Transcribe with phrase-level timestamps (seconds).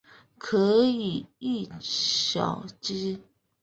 [0.39, 3.19] 可以意晓之。